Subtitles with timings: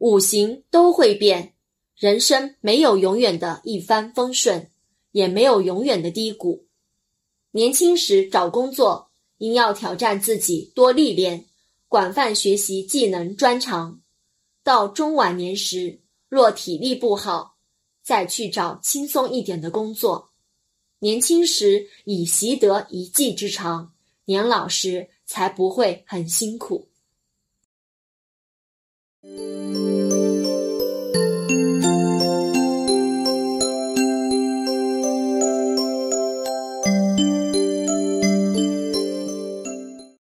[0.00, 1.52] 五行都会变，
[1.94, 4.70] 人生没有永远的一帆风顺，
[5.12, 6.66] 也没有永远的低谷。
[7.50, 11.44] 年轻时找工作应要挑战自己，多历练，
[11.86, 14.00] 广泛学习技能，专长
[14.62, 17.58] 到中晚年时，若体力不好，
[18.02, 20.30] 再去找轻松一点的工作。
[21.00, 23.92] 年轻时已习得一技之长，
[24.24, 26.88] 年老时才不会很辛苦。